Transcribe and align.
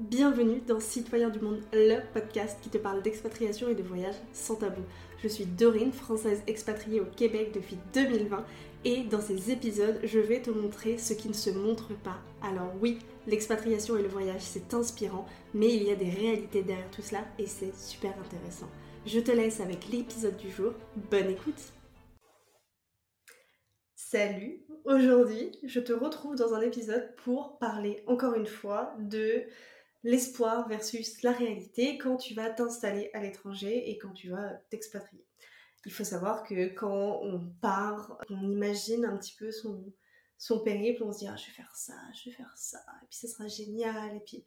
bienvenue 0.00 0.62
dans 0.66 0.80
Citoyens 0.80 1.28
du 1.28 1.40
Monde, 1.40 1.60
le 1.74 2.00
podcast 2.14 2.58
qui 2.62 2.70
te 2.70 2.78
parle 2.78 3.02
d'expatriation 3.02 3.68
et 3.68 3.74
de 3.74 3.82
voyage 3.82 4.14
sans 4.32 4.56
tabou. 4.56 4.80
Je 5.22 5.28
suis 5.28 5.44
Dorine, 5.44 5.92
française 5.92 6.42
expatriée 6.46 7.00
au 7.00 7.04
Québec 7.04 7.52
depuis 7.54 7.76
2020 7.92 8.42
et 8.86 9.02
dans 9.02 9.20
ces 9.20 9.50
épisodes, 9.50 10.00
je 10.02 10.18
vais 10.18 10.40
te 10.40 10.50
montrer 10.50 10.96
ce 10.96 11.12
qui 11.12 11.28
ne 11.28 11.34
se 11.34 11.50
montre 11.50 11.88
pas. 12.02 12.18
Alors 12.40 12.72
oui, 12.80 12.98
l'expatriation 13.26 13.98
et 13.98 14.02
le 14.02 14.08
voyage, 14.08 14.40
c'est 14.40 14.72
inspirant, 14.72 15.26
mais 15.52 15.68
il 15.68 15.82
y 15.82 15.90
a 15.90 15.96
des 15.96 16.08
réalités 16.08 16.62
derrière 16.62 16.90
tout 16.90 17.02
cela 17.02 17.20
et 17.38 17.46
c'est 17.46 17.76
super 17.76 18.14
intéressant. 18.18 18.70
Je 19.04 19.20
te 19.20 19.30
laisse 19.30 19.60
avec 19.60 19.88
l'épisode 19.90 20.38
du 20.38 20.50
jour. 20.50 20.72
Bonne 21.10 21.28
écoute 21.28 21.74
Salut 23.94 24.64
Aujourd'hui, 24.86 25.52
je 25.62 25.78
te 25.78 25.92
retrouve 25.92 26.36
dans 26.36 26.54
un 26.54 26.62
épisode 26.62 27.14
pour 27.16 27.58
parler 27.58 28.02
encore 28.06 28.34
une 28.34 28.46
fois 28.46 28.94
de 28.98 29.44
l'espoir 30.02 30.68
versus 30.68 31.22
la 31.22 31.32
réalité 31.32 31.98
quand 31.98 32.16
tu 32.16 32.34
vas 32.34 32.50
t'installer 32.50 33.10
à 33.12 33.20
l'étranger 33.20 33.90
et 33.90 33.98
quand 33.98 34.12
tu 34.12 34.30
vas 34.30 34.54
t'expatrier. 34.70 35.24
Il 35.86 35.92
faut 35.92 36.04
savoir 36.04 36.44
que 36.44 36.68
quand 36.68 37.20
on 37.22 37.40
part, 37.60 38.18
on 38.28 38.50
imagine 38.50 39.04
un 39.04 39.16
petit 39.16 39.34
peu 39.38 39.50
son, 39.50 39.92
son 40.36 40.60
périple, 40.60 41.02
on 41.02 41.12
se 41.12 41.20
dit 41.20 41.26
ah, 41.26 41.36
je 41.36 41.46
vais 41.46 41.52
faire 41.52 41.74
ça, 41.74 41.94
je 42.14 42.30
vais 42.30 42.36
faire 42.36 42.52
ça, 42.56 42.78
et 43.02 43.06
puis 43.08 43.18
ce 43.18 43.28
sera 43.28 43.48
génial, 43.48 44.16
et 44.16 44.20
puis 44.20 44.44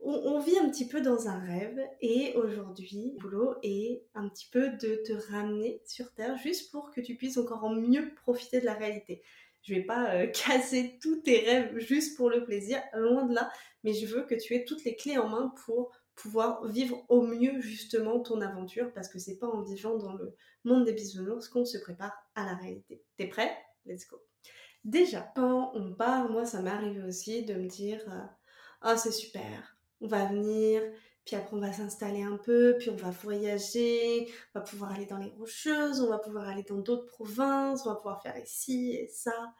on, 0.00 0.38
vit 0.40 0.58
un 0.58 0.68
petit 0.68 0.86
peu 0.86 1.00
dans 1.00 1.28
un 1.28 1.38
rêve, 1.38 1.80
et 2.00 2.34
aujourd'hui, 2.34 3.12
le 3.14 3.20
boulot 3.20 3.54
est 3.62 4.04
un 4.14 4.28
petit 4.28 4.48
peu 4.50 4.70
de 4.70 4.96
te 4.96 5.12
ramener 5.32 5.80
sur 5.86 6.12
Terre 6.12 6.36
juste 6.36 6.70
pour 6.70 6.90
que 6.90 7.00
tu 7.00 7.14
puisses 7.14 7.38
encore 7.38 7.70
mieux 7.70 8.12
profiter 8.14 8.60
de 8.60 8.66
la 8.66 8.74
réalité. 8.74 9.22
Je 9.64 9.74
vais 9.74 9.82
pas 9.82 10.14
euh, 10.14 10.26
casser 10.46 10.98
tous 11.02 11.16
tes 11.16 11.40
rêves 11.40 11.78
juste 11.78 12.16
pour 12.16 12.30
le 12.30 12.44
plaisir, 12.44 12.80
loin 12.94 13.24
de 13.24 13.34
là, 13.34 13.50
mais 13.82 13.92
je 13.92 14.06
veux 14.06 14.22
que 14.22 14.34
tu 14.34 14.54
aies 14.54 14.64
toutes 14.64 14.84
les 14.84 14.94
clés 14.94 15.18
en 15.18 15.28
main 15.28 15.52
pour 15.64 15.90
pouvoir 16.14 16.64
vivre 16.66 17.04
au 17.08 17.22
mieux 17.22 17.60
justement 17.60 18.20
ton 18.20 18.40
aventure 18.40 18.92
parce 18.92 19.08
que 19.08 19.18
c'est 19.18 19.38
pas 19.38 19.48
en 19.48 19.62
vivant 19.62 19.96
dans 19.96 20.12
le 20.12 20.36
monde 20.64 20.84
des 20.84 20.92
bisounours 20.92 21.48
qu'on 21.48 21.64
se 21.64 21.78
prépare 21.78 22.12
à 22.34 22.44
la 22.44 22.54
réalité. 22.54 23.02
T'es 23.16 23.26
prêt? 23.26 23.52
Let's 23.84 24.06
go. 24.08 24.22
Déjà, 24.84 25.32
quand 25.34 25.72
on 25.74 25.94
part, 25.94 26.30
moi 26.30 26.44
ça 26.44 26.60
m'est 26.60 26.70
arrivé 26.70 27.02
aussi 27.02 27.44
de 27.44 27.54
me 27.54 27.66
dire 27.66 28.00
euh, 28.08 28.24
ah 28.82 28.96
c'est 28.96 29.12
super, 29.12 29.76
on 30.00 30.06
va 30.06 30.26
venir, 30.26 30.82
puis 31.24 31.36
après 31.36 31.56
on 31.56 31.60
va 31.60 31.72
s'installer 31.72 32.22
un 32.22 32.36
peu, 32.36 32.76
puis 32.78 32.90
on 32.90 32.96
va 32.96 33.10
voyager, 33.10 34.28
on 34.54 34.58
va 34.58 34.64
pouvoir 34.64 34.92
aller 34.92 35.06
dans 35.06 35.18
les 35.18 35.30
rocheuses, 35.38 36.00
on 36.00 36.10
va 36.10 36.18
pouvoir 36.18 36.48
aller 36.48 36.64
dans 36.64 36.78
d'autres 36.78 37.06
provinces, 37.06 37.86
on 37.86 37.90
va 37.90 37.96
pouvoir 37.96 38.22
faire 38.22 38.36
ici 38.38 38.92
et 38.92 39.08
ça. 39.08 39.54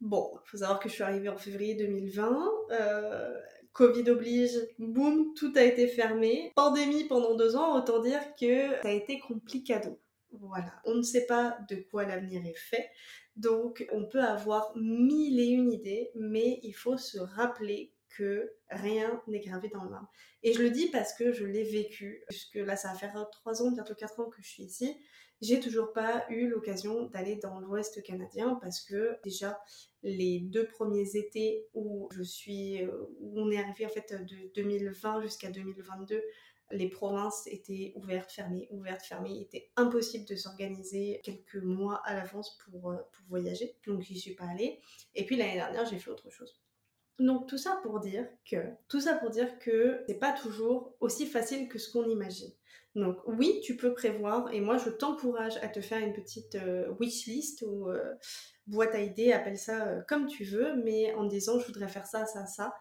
Bon, 0.00 0.30
il 0.44 0.50
faut 0.50 0.58
savoir 0.58 0.78
que 0.78 0.88
je 0.88 0.94
suis 0.94 1.02
arrivée 1.02 1.28
en 1.28 1.38
février 1.38 1.74
2020. 1.74 2.50
Euh, 2.70 3.34
Covid 3.72 4.10
oblige, 4.10 4.58
boum, 4.78 5.32
tout 5.34 5.52
a 5.56 5.62
été 5.62 5.86
fermé. 5.86 6.52
Pandémie 6.54 7.04
pendant 7.04 7.34
deux 7.34 7.56
ans, 7.56 7.78
autant 7.78 8.00
dire 8.00 8.20
que 8.38 8.72
ça 8.82 8.88
a 8.88 8.92
été 8.92 9.18
complicado. 9.20 9.98
Voilà, 10.32 10.72
on 10.84 10.94
ne 10.94 11.02
sait 11.02 11.26
pas 11.26 11.58
de 11.70 11.76
quoi 11.76 12.04
l'avenir 12.04 12.44
est 12.44 12.58
fait. 12.58 12.90
Donc, 13.36 13.86
on 13.92 14.04
peut 14.06 14.22
avoir 14.22 14.76
mille 14.76 15.38
et 15.40 15.46
une 15.46 15.72
idées, 15.72 16.10
mais 16.14 16.58
il 16.62 16.72
faut 16.72 16.96
se 16.96 17.18
rappeler 17.18 17.92
rien 18.70 19.22
n'est 19.26 19.40
gravé 19.40 19.68
dans 19.68 19.84
le 19.84 19.90
marbre. 19.90 20.10
Et 20.42 20.52
je 20.52 20.62
le 20.62 20.70
dis 20.70 20.88
parce 20.88 21.14
que 21.14 21.32
je 21.32 21.44
l'ai 21.44 21.64
vécu, 21.64 22.24
puisque 22.28 22.56
là, 22.56 22.76
ça 22.76 22.88
va 22.88 22.94
faire 22.94 23.28
trois 23.30 23.62
ans, 23.62 23.70
bientôt 23.70 23.94
quatre 23.94 24.20
ans 24.20 24.28
que 24.28 24.42
je 24.42 24.48
suis 24.48 24.62
ici 24.64 24.96
j'ai 25.42 25.60
toujours 25.60 25.92
pas 25.92 26.24
eu 26.30 26.48
l'occasion 26.48 27.06
d'aller 27.06 27.36
dans 27.36 27.60
l'Ouest 27.60 28.02
canadien 28.02 28.58
parce 28.62 28.80
que 28.80 29.18
déjà 29.22 29.60
les 30.02 30.40
deux 30.40 30.66
premiers 30.66 31.16
étés 31.16 31.66
où 31.74 32.08
je 32.12 32.22
suis, 32.22 32.82
euh, 32.82 33.06
où 33.20 33.40
on 33.40 33.50
est 33.50 33.58
arrivé 33.58 33.84
en 33.84 33.90
fait 33.90 34.14
de 34.14 34.50
2020 34.54 35.22
jusqu'à 35.22 35.50
2022, 35.50 36.22
les 36.72 36.88
provinces 36.88 37.46
étaient 37.46 37.92
ouvertes, 37.96 38.32
fermées, 38.32 38.66
ouvertes, 38.70 39.04
fermées. 39.04 39.30
Il 39.30 39.42
était 39.42 39.70
impossible 39.76 40.26
de 40.26 40.36
s'organiser 40.36 41.20
quelques 41.22 41.62
mois 41.62 42.00
à 42.04 42.14
l'avance 42.14 42.58
pour, 42.64 42.90
euh, 42.90 42.96
pour 43.12 43.26
voyager. 43.28 43.76
Donc 43.86 44.00
j'y 44.00 44.18
suis 44.18 44.34
pas 44.34 44.46
allée. 44.46 44.80
Et 45.14 45.26
puis 45.26 45.36
l'année 45.36 45.54
dernière, 45.54 45.84
j'ai 45.86 45.98
fait 45.98 46.10
autre 46.10 46.30
chose. 46.30 46.60
Donc 47.18 47.48
tout 47.48 47.58
ça 47.58 47.80
pour 47.82 48.00
dire 48.00 48.28
que 48.50 48.56
tout 48.88 49.00
ça 49.00 49.14
pour 49.14 49.30
dire 49.30 49.58
que 49.58 50.02
c'est 50.06 50.18
pas 50.18 50.32
toujours 50.32 50.94
aussi 51.00 51.26
facile 51.26 51.68
que 51.68 51.78
ce 51.78 51.90
qu'on 51.90 52.08
imagine. 52.08 52.50
Donc 52.94 53.18
oui, 53.26 53.60
tu 53.62 53.76
peux 53.76 53.92
prévoir 53.92 54.52
et 54.52 54.60
moi 54.60 54.78
je 54.78 54.90
t'encourage 54.90 55.56
à 55.58 55.68
te 55.68 55.80
faire 55.80 55.98
une 55.98 56.14
petite 56.14 56.54
euh, 56.54 56.90
wish 56.98 57.26
list 57.26 57.62
ou 57.66 57.88
euh, 57.88 58.14
boîte 58.66 58.94
à 58.94 59.00
idées, 59.00 59.32
appelle 59.32 59.58
ça 59.58 59.86
euh, 59.86 60.00
comme 60.08 60.26
tu 60.26 60.44
veux, 60.44 60.76
mais 60.82 61.12
en 61.14 61.24
disant 61.24 61.58
je 61.58 61.66
voudrais 61.66 61.88
faire 61.88 62.06
ça, 62.06 62.26
ça, 62.26 62.46
ça 62.46 62.74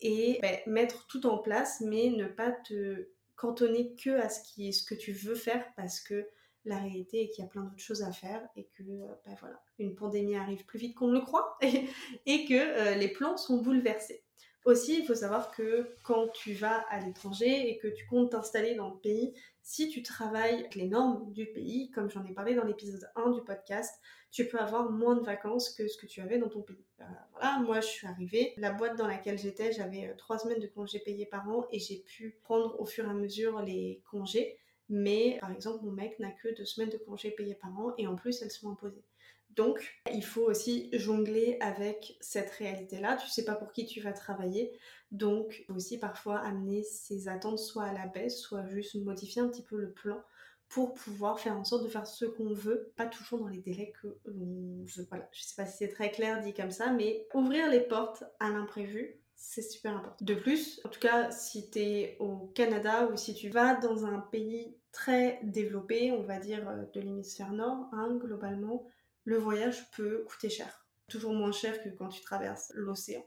et 0.00 0.38
ben, 0.42 0.58
mettre 0.66 1.06
tout 1.06 1.26
en 1.26 1.38
place, 1.38 1.80
mais 1.80 2.10
ne 2.10 2.26
pas 2.26 2.52
te 2.52 3.08
cantonner 3.34 3.94
que 3.96 4.10
à 4.10 4.28
ce 4.28 4.40
qui 4.42 4.72
ce 4.72 4.84
que 4.84 4.94
tu 4.94 5.12
veux 5.12 5.34
faire 5.34 5.64
parce 5.76 6.00
que 6.00 6.26
la 6.66 6.78
réalité 6.78 7.22
est 7.22 7.28
qu'il 7.30 7.44
y 7.44 7.46
a 7.46 7.50
plein 7.50 7.62
d'autres 7.62 7.82
choses 7.82 8.02
à 8.02 8.12
faire 8.12 8.46
et 8.56 8.68
que 8.76 8.82
ben, 8.82 9.36
voilà, 9.40 9.62
une 9.78 9.94
pandémie 9.94 10.36
arrive 10.36 10.64
plus 10.66 10.78
vite 10.78 10.96
qu'on 10.96 11.10
le 11.10 11.20
croit 11.20 11.58
et 12.26 12.44
que 12.44 12.98
les 12.98 13.08
plans 13.08 13.36
sont 13.36 13.58
bouleversés. 13.58 14.22
Aussi, 14.66 14.98
il 14.98 15.06
faut 15.06 15.14
savoir 15.14 15.52
que 15.52 15.94
quand 16.02 16.26
tu 16.32 16.52
vas 16.52 16.84
à 16.90 16.98
l'étranger 16.98 17.70
et 17.70 17.78
que 17.78 17.86
tu 17.86 18.04
comptes 18.06 18.32
t'installer 18.32 18.74
dans 18.74 18.90
le 18.90 18.98
pays, 18.98 19.32
si 19.62 19.88
tu 19.88 20.02
travailles 20.02 20.54
avec 20.54 20.74
les 20.74 20.88
normes 20.88 21.32
du 21.32 21.46
pays, 21.46 21.92
comme 21.92 22.10
j'en 22.10 22.24
ai 22.24 22.32
parlé 22.32 22.56
dans 22.56 22.64
l'épisode 22.64 23.08
1 23.14 23.30
du 23.30 23.42
podcast, 23.42 24.00
tu 24.32 24.48
peux 24.48 24.58
avoir 24.58 24.90
moins 24.90 25.14
de 25.14 25.24
vacances 25.24 25.70
que 25.70 25.86
ce 25.86 25.96
que 25.96 26.06
tu 26.06 26.20
avais 26.20 26.38
dans 26.38 26.48
ton 26.48 26.62
pays. 26.62 26.84
Euh, 27.00 27.04
voilà, 27.32 27.60
moi 27.60 27.80
je 27.80 27.86
suis 27.86 28.08
arrivée, 28.08 28.54
la 28.56 28.72
boîte 28.72 28.98
dans 28.98 29.06
laquelle 29.06 29.38
j'étais, 29.38 29.70
j'avais 29.70 30.08
euh, 30.08 30.14
trois 30.16 30.38
semaines 30.38 30.58
de 30.58 30.66
congés 30.66 30.98
payés 30.98 31.26
par 31.26 31.48
an 31.48 31.66
et 31.70 31.78
j'ai 31.78 32.00
pu 32.00 32.36
prendre 32.42 32.80
au 32.80 32.86
fur 32.86 33.06
et 33.06 33.10
à 33.10 33.14
mesure 33.14 33.62
les 33.62 34.02
congés. 34.10 34.58
Mais 34.88 35.38
par 35.40 35.50
exemple, 35.50 35.84
mon 35.84 35.92
mec 35.92 36.18
n'a 36.18 36.30
que 36.30 36.54
deux 36.54 36.64
semaines 36.64 36.90
de 36.90 36.98
congés 36.98 37.30
payés 37.30 37.54
par 37.54 37.76
an 37.78 37.92
et 37.98 38.06
en 38.06 38.16
plus 38.16 38.42
elles 38.42 38.50
sont 38.50 38.70
imposées. 38.70 39.04
Donc, 39.50 39.98
il 40.12 40.24
faut 40.24 40.42
aussi 40.42 40.90
jongler 40.92 41.56
avec 41.60 42.18
cette 42.20 42.50
réalité-là. 42.50 43.16
Tu 43.16 43.28
sais 43.28 43.44
pas 43.44 43.54
pour 43.54 43.72
qui 43.72 43.86
tu 43.86 44.00
vas 44.00 44.12
travailler. 44.12 44.78
Donc, 45.12 45.64
aussi 45.70 45.98
parfois 45.98 46.38
amener 46.40 46.82
ses 46.82 47.28
attentes 47.28 47.58
soit 47.58 47.84
à 47.84 47.92
la 47.94 48.06
baisse, 48.06 48.38
soit 48.38 48.66
juste 48.66 48.96
modifier 48.96 49.40
un 49.40 49.48
petit 49.48 49.62
peu 49.62 49.76
le 49.76 49.90
plan 49.90 50.22
pour 50.68 50.94
pouvoir 50.94 51.40
faire 51.40 51.56
en 51.56 51.64
sorte 51.64 51.84
de 51.84 51.88
faire 51.88 52.06
ce 52.06 52.24
qu'on 52.24 52.52
veut, 52.52 52.92
pas 52.96 53.06
toujours 53.06 53.38
dans 53.38 53.48
les 53.48 53.60
délais 53.60 53.92
que 54.02 54.18
l'on 54.26 54.84
veut. 54.84 55.06
Voilà, 55.08 55.28
je 55.32 55.42
sais 55.42 55.54
pas 55.56 55.66
si 55.66 55.78
c'est 55.78 55.88
très 55.88 56.10
clair 56.10 56.42
dit 56.42 56.52
comme 56.52 56.72
ça, 56.72 56.90
mais 56.92 57.26
ouvrir 57.34 57.70
les 57.70 57.80
portes 57.80 58.24
à 58.40 58.50
l'imprévu, 58.50 59.20
c'est 59.36 59.62
super 59.62 59.96
important. 59.96 60.24
De 60.24 60.34
plus, 60.34 60.80
en 60.84 60.88
tout 60.88 60.98
cas, 60.98 61.30
si 61.30 61.70
tu 61.70 61.78
es 61.78 62.16
au 62.18 62.50
Canada 62.54 63.06
ou 63.06 63.16
si 63.16 63.34
tu 63.34 63.50
vas 63.50 63.74
dans 63.74 64.06
un 64.06 64.18
pays 64.18 64.74
très 64.92 65.38
développé, 65.44 66.10
on 66.12 66.22
va 66.22 66.40
dire 66.40 66.66
euh, 66.68 66.84
de 66.94 67.00
l'hémisphère 67.00 67.52
nord, 67.52 67.88
hein, 67.92 68.16
globalement, 68.20 68.86
le 69.24 69.36
voyage 69.36 69.90
peut 69.90 70.24
coûter 70.26 70.48
cher. 70.48 70.86
Toujours 71.08 71.34
moins 71.34 71.52
cher 71.52 71.82
que 71.82 71.90
quand 71.90 72.08
tu 72.08 72.22
traverses 72.22 72.72
l'océan. 72.74 73.24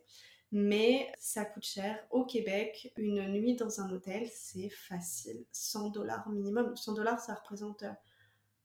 Mais 0.51 1.11
ça 1.19 1.45
coûte 1.45 1.65
cher. 1.65 1.99
Au 2.09 2.25
Québec, 2.25 2.91
une 2.97 3.27
nuit 3.29 3.55
dans 3.55 3.79
un 3.79 3.91
hôtel, 3.91 4.27
c'est 4.33 4.69
facile. 4.69 5.45
100 5.51 5.89
dollars 5.89 6.27
minimum. 6.29 6.75
100 6.75 6.93
dollars, 6.93 7.19
ça 7.19 7.35
représente 7.35 7.83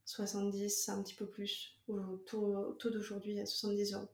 70, 0.06 0.88
euh, 0.88 0.93
un 0.93 1.03
petit 1.03 1.15
peu 1.15 1.27
plus. 1.27 1.78
Au 1.88 2.16
taux, 2.16 2.91
d'aujourd'hui, 2.91 3.38
à 3.38 3.44
70 3.44 3.93
euros. 3.93 4.09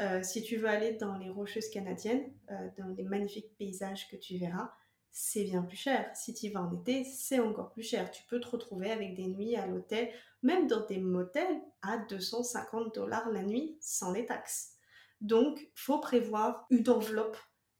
Euh, 0.00 0.22
si 0.22 0.42
tu 0.42 0.56
veux 0.56 0.68
aller 0.68 0.94
dans 0.94 1.16
les 1.16 1.28
rocheuses 1.28 1.68
canadiennes, 1.68 2.32
euh, 2.50 2.68
dans 2.78 2.88
les 2.88 3.04
magnifiques 3.04 3.56
paysages 3.58 4.08
que 4.10 4.16
tu 4.16 4.38
verras, 4.38 4.72
c'est 5.10 5.44
bien 5.44 5.62
plus 5.62 5.76
cher. 5.76 6.10
Si 6.14 6.32
tu 6.32 6.48
vas 6.48 6.62
en 6.62 6.72
été, 6.80 7.04
c'est 7.04 7.38
encore 7.38 7.70
plus 7.70 7.82
cher. 7.82 8.10
Tu 8.10 8.22
peux 8.28 8.40
te 8.40 8.48
retrouver 8.48 8.90
avec 8.90 9.14
des 9.14 9.26
nuits 9.26 9.56
à 9.56 9.66
l'hôtel, 9.66 10.08
même 10.42 10.66
dans 10.66 10.86
des 10.86 10.98
motels, 10.98 11.60
à 11.82 11.98
250 11.98 12.94
dollars 12.94 13.28
la 13.30 13.42
nuit 13.42 13.76
sans 13.80 14.12
les 14.12 14.24
taxes. 14.24 14.76
Donc, 15.20 15.70
faut 15.74 15.98
prévoir 15.98 16.66
une 16.70 16.88
enveloppe 16.88 17.36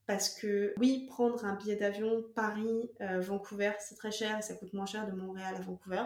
parce 0.06 0.28
que 0.28 0.74
oui, 0.78 1.06
prendre 1.06 1.44
un 1.44 1.54
billet 1.54 1.76
d'avion 1.76 2.24
Paris-Vancouver, 2.34 3.68
euh, 3.68 3.80
c'est 3.80 3.94
très 3.94 4.10
cher 4.10 4.42
ça 4.42 4.54
coûte 4.54 4.72
moins 4.72 4.86
cher 4.86 5.06
de 5.06 5.12
Montréal 5.12 5.54
à 5.56 5.60
Vancouver, 5.60 6.04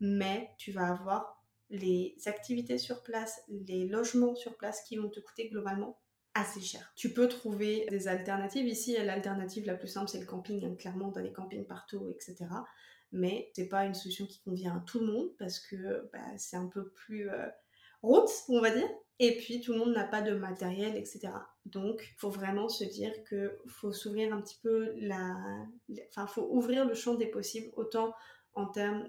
mais 0.00 0.50
tu 0.58 0.72
vas 0.72 0.88
avoir 0.88 1.43
les 1.70 2.16
activités 2.26 2.78
sur 2.78 3.02
place, 3.02 3.42
les 3.48 3.86
logements 3.86 4.34
sur 4.34 4.56
place 4.56 4.82
qui 4.82 4.96
vont 4.96 5.08
te 5.08 5.20
coûter 5.20 5.48
globalement 5.48 5.98
assez 6.34 6.60
cher. 6.60 6.92
Tu 6.96 7.12
peux 7.12 7.28
trouver 7.28 7.86
des 7.90 8.08
alternatives. 8.08 8.66
Ici, 8.66 8.96
l'alternative 8.96 9.66
la 9.66 9.74
plus 9.74 9.88
simple, 9.88 10.08
c'est 10.08 10.20
le 10.20 10.26
camping. 10.26 10.64
Hein. 10.64 10.74
Clairement, 10.76 11.10
dans 11.10 11.20
les 11.20 11.32
campings 11.32 11.66
partout, 11.66 12.08
etc. 12.10 12.36
Mais 13.12 13.50
c'est 13.54 13.68
pas 13.68 13.84
une 13.84 13.94
solution 13.94 14.26
qui 14.26 14.42
convient 14.42 14.76
à 14.76 14.80
tout 14.80 14.98
le 14.98 15.06
monde 15.06 15.30
parce 15.38 15.60
que 15.60 16.10
bah, 16.12 16.36
c'est 16.36 16.56
un 16.56 16.66
peu 16.66 16.90
plus 16.90 17.30
euh, 17.30 17.46
route, 18.02 18.28
on 18.48 18.60
va 18.60 18.70
dire. 18.70 18.88
Et 19.20 19.36
puis, 19.36 19.60
tout 19.60 19.72
le 19.72 19.78
monde 19.78 19.92
n'a 19.92 20.04
pas 20.04 20.22
de 20.22 20.34
matériel, 20.34 20.96
etc. 20.96 21.28
Donc, 21.66 22.02
il 22.02 22.18
faut 22.18 22.30
vraiment 22.30 22.68
se 22.68 22.82
dire 22.82 23.12
que 23.30 23.60
faut 23.68 23.92
s'ouvrir 23.92 24.34
un 24.34 24.40
petit 24.40 24.58
peu 24.60 24.92
la... 24.96 25.36
Enfin, 26.08 26.26
faut 26.26 26.48
ouvrir 26.50 26.84
le 26.84 26.94
champ 26.94 27.14
des 27.14 27.28
possibles, 27.28 27.70
autant 27.76 28.12
en 28.54 28.66
termes 28.66 29.08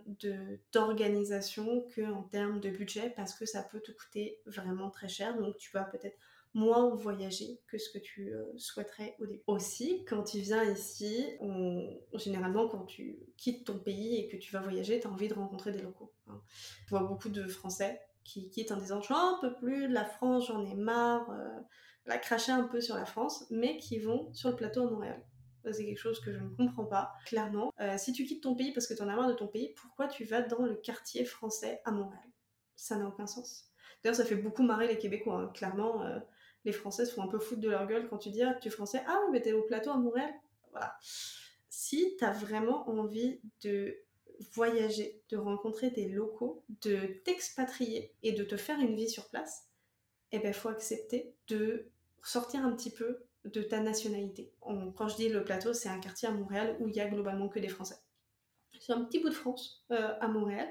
d'organisation 0.74 1.86
que 1.96 2.02
en 2.02 2.24
termes 2.24 2.60
de 2.60 2.70
budget, 2.70 3.14
parce 3.16 3.34
que 3.34 3.46
ça 3.46 3.64
peut 3.64 3.80
te 3.80 3.92
coûter 3.92 4.40
vraiment 4.46 4.90
très 4.90 5.08
cher. 5.08 5.38
Donc, 5.38 5.58
tu 5.58 5.72
vas 5.72 5.84
peut-être 5.84 6.18
moins 6.56 6.96
voyager 6.96 7.60
que 7.68 7.78
ce 7.78 7.90
que 7.90 8.00
tu 8.00 8.34
euh, 8.34 8.46
souhaiterais 8.58 9.16
au 9.20 9.26
début. 9.26 9.44
Aussi, 9.46 10.06
quand 10.06 10.24
tu 10.24 10.40
viens 10.40 10.64
ici, 10.64 11.26
généralement 12.14 12.70
quand 12.70 12.86
tu 12.86 13.20
quittes 13.38 13.66
ton 13.66 13.78
pays 13.78 14.16
et 14.16 14.28
que 14.30 14.38
tu 14.38 14.54
vas 14.54 14.62
voyager, 14.62 15.00
tu 15.02 15.08
as 15.08 15.12
envie 15.12 15.28
de 15.28 15.34
rencontrer 15.34 15.74
des 15.74 15.82
locaux. 15.82 16.14
Hein. 16.28 16.42
Je 16.86 16.92
vois 16.92 17.04
beaucoup 17.04 17.28
de 17.28 17.46
Français 17.46 18.02
qui 18.24 18.50
quittent 18.50 18.72
en 18.72 18.78
disant 18.78 19.02
j'en 19.02 19.38
peux 19.42 19.54
plus 19.54 19.90
de 19.90 19.94
la 19.94 20.06
France, 20.06 20.48
j'en 20.48 20.66
ai 20.66 20.76
marre, 20.76 21.30
euh, 21.30 21.60
la 22.06 22.18
cracher 22.18 22.54
un 22.54 22.64
peu 22.64 22.80
sur 22.80 22.96
la 22.96 23.06
France, 23.06 23.46
mais 23.52 23.78
qui 23.78 24.00
vont 24.00 24.34
sur 24.34 24.50
le 24.50 24.56
plateau 24.56 24.88
à 24.88 24.90
Montréal. 24.90 25.22
C'est 25.72 25.86
quelque 25.86 26.00
chose 26.00 26.20
que 26.20 26.32
je 26.32 26.40
ne 26.40 26.50
comprends 26.56 26.86
pas, 26.86 27.14
clairement. 27.26 27.74
Euh, 27.80 27.98
si 27.98 28.14
tu 28.14 28.26
quittes 28.26 28.44
ton 28.44 28.56
pays 28.56 28.72
parce 28.72 28.88
que 28.88 28.94
tu 28.94 29.02
en 29.02 29.10
as 29.10 29.16
marre 29.16 29.28
de 29.28 29.34
ton 29.34 29.48
pays, 29.48 29.74
pourquoi 29.76 30.08
tu 30.08 30.24
vas 30.24 30.42
dans 30.42 30.64
le 30.64 30.76
quartier 30.76 31.26
français 31.26 31.82
à 31.86 31.92
Montréal? 31.92 32.24
Ça 32.76 32.98
n'a 32.98 33.08
aucun 33.08 33.28
sens. 33.28 33.72
D'ailleurs, 34.04 34.16
ça 34.16 34.26
fait 34.26 34.36
beaucoup 34.36 34.64
marrer 34.64 34.88
les 34.88 34.98
Québécois. 34.98 35.40
Hein. 35.40 35.52
Clairement, 35.54 36.04
euh, 36.04 36.20
les 36.66 36.72
Français 36.72 37.06
se 37.06 37.14
font 37.14 37.24
un 37.24 37.28
peu 37.28 37.40
foutre 37.40 37.62
de 37.62 37.70
leur 37.70 37.88
gueule 37.88 38.08
quand 38.10 38.18
tu 38.18 38.30
dis 38.30 38.44
ah, 38.44 38.56
tu 38.62 38.68
es 38.68 38.72
français, 38.72 39.02
ah 39.08 39.20
mais 39.32 39.42
t'es 39.42 39.54
au 39.54 39.64
plateau 39.64 39.92
à 39.92 39.98
Montréal. 39.98 40.32
Voilà. 40.72 40.98
Si 41.70 42.16
t'as 42.20 42.32
vraiment 42.32 42.90
envie 42.90 43.40
de 43.62 43.96
voyager, 44.54 45.22
de 45.30 45.38
rencontrer 45.38 45.92
des 45.92 46.10
locaux, 46.10 46.64
de 46.82 47.22
t'expatrier 47.24 48.14
et 48.24 48.34
de 48.34 48.44
te 48.44 48.58
faire 48.58 48.80
une 48.80 48.96
vie 48.96 49.10
sur 49.10 49.30
place, 49.30 49.70
eh 50.32 50.40
ben 50.40 50.54
faut 50.54 50.70
accepter 50.70 51.36
de 51.48 51.90
sortir 52.24 52.66
un 52.66 52.76
petit 52.76 52.92
peu 52.92 53.25
de 53.46 53.62
ta 53.62 53.80
nationalité. 53.80 54.52
quand 54.62 55.08
je 55.08 55.16
dis 55.16 55.30
le 55.30 55.44
plateau, 55.44 55.74
c'est 55.74 55.90
un 55.90 56.00
quartier 56.00 56.28
à 56.28 56.32
Montréal 56.32 56.78
où 56.80 56.88
il 56.88 56.96
y 56.96 57.00
a 57.00 57.08
globalement 57.08 57.48
que 57.48 57.60
des 57.60 57.68
Français. 57.70 57.96
C'est 58.80 58.94
un 58.94 59.04
petit 59.04 59.20
bout 59.20 59.30
de 59.30 59.34
France 59.34 59.86
euh, 59.92 60.14
à 60.20 60.28
Montréal. 60.28 60.68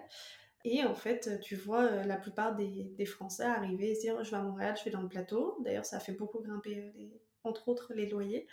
Et 0.65 0.83
en 0.85 0.95
fait, 0.95 1.41
tu 1.41 1.57
vois 1.57 1.83
euh, 1.83 2.05
la 2.05 2.17
plupart 2.17 2.57
des, 2.57 3.07
Français 3.07 3.45
arriver 3.45 3.91
et 3.91 3.95
se 3.95 4.01
dire 4.01 4.25
je 4.25 4.31
vais 4.31 4.37
à 4.37 4.43
Montréal, 4.43 4.75
je 4.79 4.85
vais 4.85 4.91
dans 4.91 5.03
le 5.03 5.09
plateau. 5.09 5.59
D'ailleurs, 5.61 5.85
ça 5.85 6.01
fait 6.01 6.13
beaucoup 6.13 6.41
grimper, 6.41 6.79
euh, 6.79 7.21
entre 7.45 7.69
autres, 7.69 7.93
les 7.95 8.09
loyers. 8.09 8.47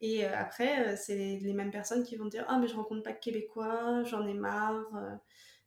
et 0.00 0.24
après, 0.24 0.96
c'est 0.96 1.14
les, 1.14 1.52
mêmes 1.52 1.70
personnes 1.70 2.02
qui 2.02 2.16
vont 2.16 2.26
dire 2.26 2.44
ah 2.48 2.58
mais 2.58 2.66
je 2.66 2.74
rencontre 2.74 3.02
pas 3.02 3.12
de 3.12 3.18
Québécois, 3.18 4.02
j'en 4.04 4.26
ai 4.26 4.34
marre, 4.34 4.84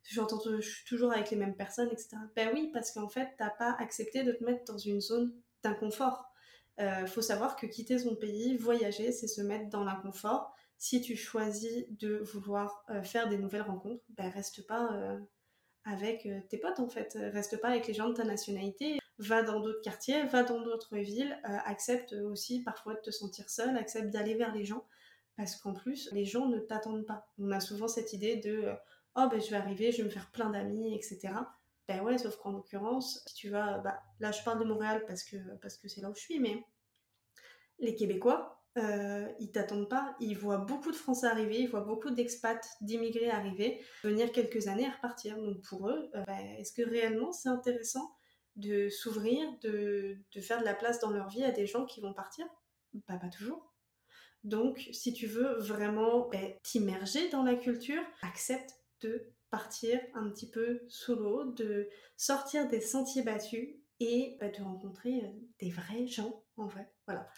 j'entends, 0.02 0.40
je 0.44 0.60
suis 0.60 0.84
toujours 0.84 1.12
avec 1.12 1.30
les 1.30 1.38
mêmes 1.38 1.56
personnes, 1.56 1.88
etc. 1.90 2.16
Ben 2.36 2.50
oui, 2.52 2.70
parce 2.72 2.92
qu'en 2.92 3.08
fait, 3.08 3.28
t'as 3.38 3.50
pas 3.50 3.74
accepté 3.78 4.24
de 4.24 4.32
te 4.32 4.44
mettre 4.44 4.64
dans 4.64 4.78
une 4.78 5.00
zone 5.00 5.32
d'inconfort. 5.62 6.31
Il 6.78 6.84
euh, 6.84 7.06
faut 7.06 7.22
savoir 7.22 7.56
que 7.56 7.66
quitter 7.66 7.98
son 7.98 8.16
pays, 8.16 8.56
voyager, 8.56 9.12
c'est 9.12 9.26
se 9.26 9.42
mettre 9.42 9.68
dans 9.68 9.84
l'inconfort. 9.84 10.54
Si 10.78 11.00
tu 11.00 11.16
choisis 11.16 11.84
de 11.90 12.16
vouloir 12.18 12.84
euh, 12.90 13.02
faire 13.02 13.28
des 13.28 13.36
nouvelles 13.36 13.62
rencontres, 13.62 14.02
ben 14.10 14.28
reste 14.30 14.66
pas 14.66 14.92
euh, 14.94 15.18
avec 15.84 16.28
tes 16.48 16.58
potes 16.58 16.80
en 16.80 16.88
fait, 16.88 17.18
reste 17.32 17.60
pas 17.60 17.68
avec 17.68 17.86
les 17.86 17.94
gens 17.94 18.08
de 18.08 18.14
ta 18.14 18.24
nationalité. 18.24 18.98
Va 19.18 19.42
dans 19.42 19.60
d'autres 19.60 19.82
quartiers, 19.82 20.24
va 20.24 20.42
dans 20.42 20.62
d'autres 20.62 20.96
villes, 20.96 21.38
accepte 21.44 22.12
aussi 22.12 22.62
parfois 22.62 22.94
de 22.94 23.00
te 23.00 23.10
sentir 23.10 23.50
seul, 23.50 23.76
accepte 23.76 24.10
d'aller 24.10 24.34
vers 24.34 24.54
les 24.54 24.64
gens 24.64 24.86
parce 25.36 25.56
qu'en 25.56 25.74
plus 25.74 26.10
les 26.12 26.24
gens 26.24 26.46
ne 26.46 26.58
t'attendent 26.58 27.04
pas. 27.04 27.26
On 27.38 27.50
a 27.50 27.60
souvent 27.60 27.88
cette 27.88 28.12
idée 28.12 28.36
de 28.36 28.72
oh 29.16 29.28
ben 29.30 29.40
je 29.40 29.50
vais 29.50 29.56
arriver, 29.56 29.92
je 29.92 29.98
vais 29.98 30.04
me 30.04 30.10
faire 30.10 30.30
plein 30.30 30.50
d'amis, 30.50 30.94
etc. 30.94 31.34
Ben 31.88 32.00
ouais, 32.02 32.18
sauf 32.18 32.36
qu'en 32.36 32.52
l'occurrence, 32.52 33.24
si 33.26 33.34
tu 33.34 33.48
vas, 33.50 33.78
bah, 33.78 34.00
là 34.20 34.30
je 34.32 34.42
parle 34.42 34.60
de 34.60 34.64
Montréal 34.64 35.04
parce 35.06 35.24
que 35.24 35.36
parce 35.60 35.76
que 35.76 35.88
c'est 35.88 36.00
là 36.00 36.10
où 36.10 36.14
je 36.14 36.20
suis, 36.20 36.38
mais 36.38 36.64
les 37.78 37.96
Québécois, 37.96 38.62
euh, 38.78 39.28
ils 39.38 39.50
t'attendent 39.50 39.88
pas, 39.88 40.16
ils 40.20 40.36
voient 40.36 40.58
beaucoup 40.58 40.90
de 40.90 40.96
Français 40.96 41.26
arriver, 41.26 41.58
ils 41.58 41.68
voient 41.68 41.80
beaucoup 41.80 42.10
d'expats, 42.10 42.66
d'immigrés 42.80 43.30
arriver, 43.30 43.84
venir 44.02 44.32
quelques 44.32 44.68
années 44.68 44.84
et 44.84 44.88
repartir. 44.88 45.36
Donc 45.36 45.60
pour 45.62 45.88
eux, 45.90 46.10
euh, 46.14 46.22
ben, 46.26 46.56
est-ce 46.58 46.72
que 46.72 46.88
réellement 46.88 47.32
c'est 47.32 47.50
intéressant 47.50 48.16
de 48.56 48.88
s'ouvrir, 48.88 49.46
de, 49.62 50.16
de, 50.32 50.40
faire 50.40 50.60
de 50.60 50.64
la 50.64 50.74
place 50.74 51.00
dans 51.00 51.10
leur 51.10 51.28
vie 51.28 51.44
à 51.44 51.50
des 51.50 51.66
gens 51.66 51.84
qui 51.84 52.00
vont 52.00 52.14
partir? 52.14 52.46
Bah, 53.08 53.18
Pas 53.18 53.28
toujours. 53.28 53.74
Donc 54.44 54.88
si 54.92 55.12
tu 55.12 55.26
veux 55.26 55.58
vraiment 55.58 56.28
ben, 56.28 56.54
t'immerger 56.62 57.28
dans 57.28 57.42
la 57.42 57.54
culture, 57.54 58.02
accepte 58.22 58.76
de 59.00 59.32
partir 59.52 60.00
un 60.14 60.30
petit 60.30 60.50
peu 60.50 60.80
sous 60.88 61.14
l'eau, 61.14 61.44
de 61.52 61.88
sortir 62.16 62.66
des 62.68 62.80
sentiers 62.80 63.22
battus 63.22 63.76
et 64.00 64.36
bah, 64.40 64.48
de 64.48 64.62
rencontrer 64.62 65.20
euh, 65.24 65.28
des 65.60 65.70
vrais 65.70 66.06
gens 66.06 66.42
en 66.56 66.68
fait. 66.68 66.88
Voilà. 67.06 67.28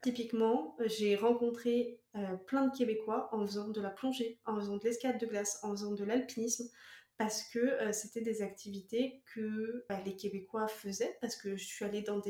Typiquement, 0.00 0.76
j'ai 0.86 1.16
rencontré 1.16 2.00
euh, 2.14 2.36
plein 2.46 2.68
de 2.68 2.76
Québécois 2.76 3.28
en 3.32 3.44
faisant 3.44 3.68
de 3.68 3.80
la 3.80 3.90
plongée, 3.90 4.38
en 4.46 4.54
faisant 4.54 4.76
de 4.76 4.84
l'escalade 4.84 5.20
de 5.20 5.26
glace, 5.26 5.58
en 5.64 5.72
faisant 5.72 5.92
de 5.92 6.04
l'alpinisme, 6.04 6.68
parce 7.16 7.42
que 7.42 7.58
euh, 7.58 7.92
c'était 7.92 8.20
des 8.20 8.40
activités 8.40 9.24
que 9.34 9.84
bah, 9.88 10.00
les 10.06 10.14
Québécois 10.14 10.68
faisaient, 10.68 11.16
parce 11.20 11.34
que 11.34 11.56
je 11.56 11.64
suis 11.64 11.84
allée 11.84 12.02
dans, 12.02 12.22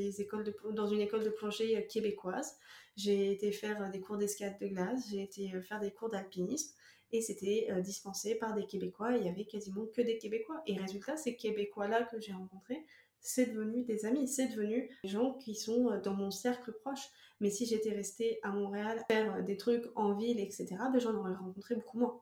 dans 0.72 0.86
une 0.86 1.00
école 1.00 1.24
de 1.24 1.30
plongée 1.30 1.86
québécoise, 1.86 2.56
j'ai 2.96 3.32
été 3.32 3.52
faire 3.52 3.90
des 3.90 4.00
cours 4.00 4.16
d'escalade 4.16 4.58
de 4.58 4.68
glace, 4.68 5.08
j'ai 5.10 5.22
été 5.22 5.50
faire 5.60 5.80
des 5.80 5.90
cours 5.90 6.08
d'alpinisme, 6.08 6.74
c'était 7.20 7.68
euh, 7.70 7.80
dispensé 7.80 8.34
par 8.34 8.54
des 8.54 8.66
Québécois, 8.66 9.16
il 9.16 9.24
y 9.24 9.28
avait 9.28 9.44
quasiment 9.44 9.86
que 9.86 10.02
des 10.02 10.18
Québécois. 10.18 10.62
Et 10.66 10.76
résultat, 10.76 11.16
ces 11.16 11.36
Québécois-là 11.36 12.04
que 12.04 12.20
j'ai 12.20 12.32
rencontrés, 12.32 12.84
c'est 13.20 13.46
devenu 13.46 13.84
des 13.84 14.04
amis, 14.04 14.28
c'est 14.28 14.48
devenu 14.48 14.90
des 15.02 15.08
gens 15.08 15.34
qui 15.34 15.54
sont 15.54 15.90
euh, 15.90 16.00
dans 16.00 16.14
mon 16.14 16.30
cercle 16.30 16.72
proche. 16.72 17.08
Mais 17.40 17.50
si 17.50 17.66
j'étais 17.66 17.92
restée 17.92 18.38
à 18.42 18.50
Montréal, 18.50 19.02
faire 19.08 19.36
euh, 19.36 19.42
des 19.42 19.56
trucs 19.56 19.84
en 19.96 20.14
ville, 20.14 20.40
etc., 20.40 20.66
ben 20.92 20.98
j'en 20.98 21.14
aurais 21.14 21.34
rencontré 21.34 21.74
beaucoup 21.74 21.98
moins. 21.98 22.20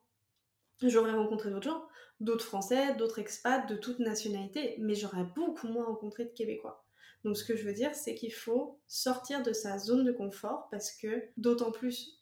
J'aurais 0.83 1.13
rencontré 1.13 1.51
d'autres 1.51 1.69
gens, 1.69 1.85
d'autres 2.21 2.45
Français, 2.45 2.95
d'autres 2.97 3.19
expats, 3.19 3.69
de 3.69 3.77
toute 3.77 3.99
nationalité, 3.99 4.77
mais 4.79 4.95
j'aurais 4.95 5.25
beaucoup 5.37 5.69
moins 5.69 5.85
rencontré 5.85 6.25
de 6.25 6.31
Québécois. 6.31 6.85
Donc 7.25 7.37
ce 7.37 7.45
que 7.45 7.57
je 7.57 7.65
veux 7.65 7.73
dire, 7.73 7.95
c'est 7.95 8.15
qu'il 8.15 8.33
faut 8.33 8.81
sortir 8.89 9.43
de 9.43 9.53
sa 9.53 9.79
zone 9.79 10.05
de 10.05 10.13
confort 10.13 10.69
parce 10.71 10.91
que 10.93 11.29
d'autant 11.37 11.71
plus 11.71 12.22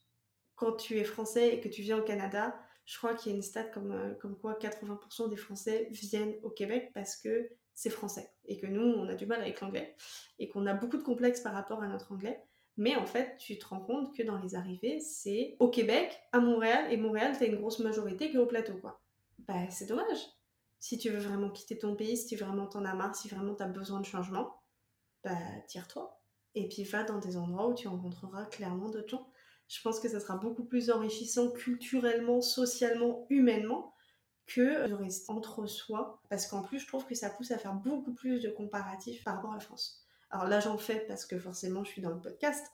quand 0.60 0.72
tu 0.72 0.98
es 0.98 1.04
français 1.04 1.54
et 1.54 1.60
que 1.60 1.68
tu 1.68 1.80
viens 1.80 1.98
au 1.98 2.02
Canada, 2.02 2.54
je 2.84 2.98
crois 2.98 3.14
qu'il 3.14 3.32
y 3.32 3.34
a 3.34 3.36
une 3.36 3.42
stat 3.42 3.64
comme, 3.64 3.92
euh, 3.92 4.34
quoi 4.42 4.58
80% 4.60 5.30
des 5.30 5.36
Français 5.36 5.88
viennent 5.90 6.34
au 6.42 6.50
Québec 6.50 6.90
parce 6.92 7.16
que 7.16 7.48
c'est 7.72 7.88
français 7.88 8.30
et 8.44 8.58
que 8.58 8.66
nous, 8.66 8.82
on 8.82 9.08
a 9.08 9.14
du 9.14 9.24
mal 9.24 9.40
avec 9.40 9.58
l'anglais 9.62 9.96
et 10.38 10.50
qu'on 10.50 10.66
a 10.66 10.74
beaucoup 10.74 10.98
de 10.98 11.02
complexes 11.02 11.40
par 11.40 11.54
rapport 11.54 11.82
à 11.82 11.88
notre 11.88 12.12
anglais. 12.12 12.42
Mais 12.76 12.94
en 12.94 13.06
fait, 13.06 13.38
tu 13.38 13.58
te 13.58 13.66
rends 13.66 13.80
compte 13.80 14.14
que 14.14 14.22
dans 14.22 14.36
les 14.36 14.54
arrivées, 14.54 15.00
c'est 15.00 15.56
au 15.60 15.70
Québec, 15.70 16.14
à 16.32 16.40
Montréal, 16.40 16.92
et 16.92 16.98
Montréal, 16.98 17.34
t'as 17.38 17.46
une 17.46 17.56
grosse 17.56 17.78
majorité 17.78 18.36
au 18.36 18.46
plateau, 18.46 18.74
quoi. 18.78 19.00
Bah, 19.38 19.68
c'est 19.70 19.86
dommage. 19.86 20.18
Si 20.78 20.98
tu 20.98 21.08
veux 21.08 21.20
vraiment 21.20 21.50
quitter 21.50 21.78
ton 21.78 21.96
pays, 21.96 22.18
si 22.18 22.36
vraiment 22.36 22.66
t'en 22.66 22.84
as 22.84 22.94
marre, 22.94 23.14
si 23.16 23.28
vraiment 23.28 23.54
t'as 23.54 23.66
besoin 23.66 24.00
de 24.00 24.06
changement, 24.06 24.60
bah, 25.24 25.38
tire-toi. 25.68 26.20
Et 26.54 26.68
puis 26.68 26.84
va 26.84 27.02
dans 27.02 27.18
des 27.18 27.38
endroits 27.38 27.68
où 27.68 27.74
tu 27.74 27.88
rencontreras 27.88 28.44
clairement 28.46 28.90
d'autres 28.90 29.08
gens 29.08 29.26
je 29.70 29.80
pense 29.82 30.00
que 30.00 30.08
ça 30.08 30.18
sera 30.18 30.36
beaucoup 30.36 30.64
plus 30.64 30.90
enrichissant 30.90 31.48
culturellement, 31.52 32.40
socialement, 32.40 33.24
humainement 33.30 33.94
que 34.46 34.88
de 34.88 34.94
rester 34.94 35.30
entre 35.30 35.66
soi. 35.66 36.20
Parce 36.28 36.48
qu'en 36.48 36.62
plus, 36.62 36.80
je 36.80 36.88
trouve 36.88 37.06
que 37.06 37.14
ça 37.14 37.30
pousse 37.30 37.52
à 37.52 37.58
faire 37.58 37.74
beaucoup 37.74 38.12
plus 38.12 38.42
de 38.42 38.50
comparatifs 38.50 39.22
par 39.22 39.36
rapport 39.36 39.52
à 39.52 39.54
la 39.54 39.60
France. 39.60 40.04
Alors 40.30 40.48
là, 40.48 40.58
j'en 40.58 40.76
fais 40.76 41.04
parce 41.06 41.24
que 41.24 41.38
forcément, 41.38 41.84
je 41.84 41.90
suis 41.90 42.02
dans 42.02 42.10
le 42.10 42.20
podcast. 42.20 42.66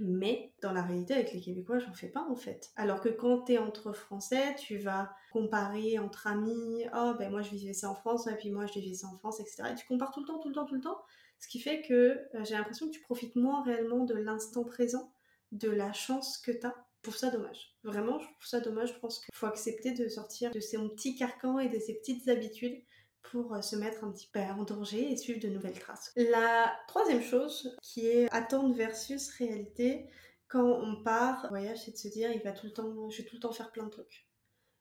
Mais 0.00 0.52
dans 0.60 0.72
la 0.72 0.82
réalité, 0.82 1.14
avec 1.14 1.32
les 1.32 1.40
Québécois, 1.40 1.78
j'en 1.78 1.94
fais 1.94 2.08
pas 2.08 2.26
en 2.28 2.34
fait. 2.34 2.72
Alors 2.74 3.00
que 3.00 3.08
quand 3.08 3.44
tu 3.44 3.52
es 3.52 3.58
entre 3.58 3.92
Français, 3.92 4.56
tu 4.56 4.78
vas 4.78 5.14
comparer 5.32 6.00
entre 6.00 6.26
amis. 6.26 6.84
Oh, 6.94 7.14
ben 7.16 7.30
moi 7.30 7.40
je 7.40 7.50
vivais 7.50 7.72
ça 7.72 7.88
en 7.88 7.94
France, 7.94 8.26
et 8.26 8.34
puis 8.34 8.50
moi 8.50 8.66
je 8.66 8.74
vivais 8.74 8.94
ça 8.94 9.06
en 9.06 9.16
France, 9.16 9.40
etc. 9.40 9.62
Et 9.72 9.74
tu 9.74 9.86
compares 9.86 10.10
tout 10.10 10.20
le 10.20 10.26
temps, 10.26 10.38
tout 10.38 10.48
le 10.48 10.54
temps, 10.54 10.66
tout 10.66 10.74
le 10.74 10.82
temps. 10.82 11.00
Ce 11.38 11.48
qui 11.48 11.60
fait 11.60 11.80
que 11.80 11.94
euh, 12.34 12.44
j'ai 12.44 12.54
l'impression 12.56 12.86
que 12.86 12.92
tu 12.92 13.00
profites 13.00 13.36
moins 13.36 13.62
réellement 13.62 14.04
de 14.04 14.14
l'instant 14.14 14.64
présent 14.64 15.10
de 15.52 15.70
la 15.70 15.92
chance 15.92 16.38
que 16.38 16.52
tu 16.52 16.66
as. 16.66 16.74
Je 16.96 17.10
trouve 17.10 17.16
ça 17.16 17.30
dommage. 17.30 17.76
Vraiment, 17.84 18.18
je 18.18 18.24
trouve 18.24 18.46
ça 18.46 18.60
dommage. 18.60 18.92
Je 18.94 18.98
pense 18.98 19.20
qu'il 19.20 19.34
faut 19.34 19.46
accepter 19.46 19.92
de 19.92 20.08
sortir 20.08 20.50
de 20.50 20.60
ces 20.60 20.76
petits 20.78 21.14
carcans 21.14 21.58
et 21.58 21.68
de 21.68 21.78
ces 21.78 21.94
petites 21.94 22.28
habitudes 22.28 22.82
pour 23.22 23.54
euh, 23.54 23.60
se 23.60 23.76
mettre 23.76 24.04
un 24.04 24.12
petit 24.12 24.28
peu 24.32 24.40
en 24.40 24.64
danger 24.64 25.12
et 25.12 25.16
suivre 25.16 25.40
de 25.40 25.48
nouvelles 25.48 25.78
traces. 25.78 26.12
La 26.16 26.74
troisième 26.88 27.22
chose 27.22 27.76
qui 27.82 28.06
est 28.06 28.32
attente 28.32 28.74
versus 28.74 29.30
réalité, 29.30 30.08
quand 30.48 30.64
on 30.64 31.02
part 31.02 31.48
voyage, 31.48 31.84
c'est 31.84 31.92
de 31.92 31.96
se 31.96 32.08
dire 32.08 32.30
il 32.32 32.42
va 32.42 32.52
tout 32.52 32.66
le 32.66 32.72
temps, 32.72 33.10
je 33.10 33.18
vais 33.18 33.28
tout 33.28 33.36
le 33.36 33.40
temps 33.40 33.52
faire 33.52 33.72
plein 33.72 33.84
de 33.84 33.90
trucs. 33.90 34.26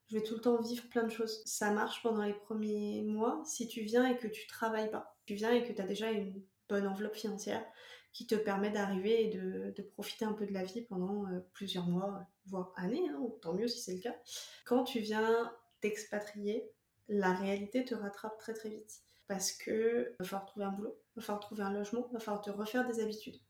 Je 0.09 0.17
vais 0.17 0.23
tout 0.23 0.35
le 0.35 0.41
temps 0.41 0.61
vivre 0.61 0.87
plein 0.89 1.03
de 1.03 1.09
choses. 1.09 1.41
Ça 1.45 1.71
marche 1.71 2.03
pendant 2.03 2.23
les 2.23 2.33
premiers 2.33 3.01
mois 3.03 3.41
si 3.45 3.67
tu 3.67 3.81
viens 3.81 4.07
et 4.07 4.17
que 4.17 4.27
tu 4.27 4.45
travailles 4.45 4.91
pas. 4.91 5.17
Tu 5.25 5.33
viens 5.33 5.51
et 5.51 5.63
que 5.63 5.73
tu 5.73 5.81
as 5.81 5.87
déjà 5.87 6.11
une 6.11 6.43
bonne 6.69 6.87
enveloppe 6.87 7.15
financière 7.15 7.65
qui 8.15 8.25
te 8.25 8.35
permet 8.35 8.69
d'arriver 8.69 9.25
et 9.25 9.27
de, 9.27 9.81
profiter 9.91 10.23
un 10.23 10.31
peu 10.31 10.45
de 10.45 10.53
la 10.53 10.63
vie 10.63 10.81
pendant 10.83 11.27
euh, 11.27 11.41
plusieurs 11.51 11.85
mois, 11.85 12.25
voire 12.45 12.71
années, 12.77 13.09
hein, 13.09 13.19
tant 13.41 13.51
mieux 13.51 13.67
si 13.67 13.81
c'est 13.81 13.93
le 13.93 13.99
cas. 13.99 14.15
Quand 14.63 14.85
tu 14.85 14.99
viens 14.99 15.53
t'expatrier, 15.81 16.71
la 17.09 17.33
réalité 17.33 17.83
te 17.83 17.93
rattrape 17.93 18.37
très 18.37 18.53
très 18.53 18.69
vite. 18.69 19.01
Parce 19.27 19.51
que 19.51 20.15
va 20.17 20.25
falloir 20.25 20.45
trouver 20.45 20.65
un 20.65 20.71
boulot, 20.71 20.97
va 21.17 21.21
falloir 21.21 21.41
trouver 21.41 21.63
un 21.63 21.73
logement, 21.73 22.07
va 22.13 22.19
falloir 22.19 22.41
te 22.41 22.49
refaire 22.49 22.87
des 22.87 23.01
habitudes. 23.01 23.41